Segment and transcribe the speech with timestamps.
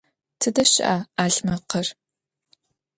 [0.39, 1.87] Tıde şı'a 'alhmekhır?